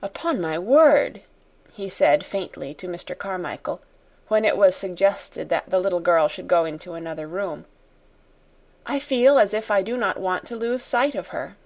"Upon 0.00 0.40
my 0.40 0.58
word," 0.58 1.20
he 1.74 1.90
said 1.90 2.24
faintly 2.24 2.72
to 2.72 2.88
Mr. 2.88 3.12
Carmichael, 3.18 3.82
when 4.28 4.46
it 4.46 4.56
was 4.56 4.74
suggested 4.74 5.50
that 5.50 5.68
the 5.68 5.78
little 5.78 6.00
girl 6.00 6.28
should 6.28 6.48
go 6.48 6.64
into 6.64 6.94
another 6.94 7.26
room. 7.28 7.66
"I 8.86 8.98
feel 8.98 9.38
as 9.38 9.52
if 9.52 9.70
I 9.70 9.82
do 9.82 9.98
not 9.98 10.18
want 10.18 10.46
to 10.46 10.56
lose 10.56 10.82
sight 10.82 11.14
of 11.14 11.28
her." 11.28 11.58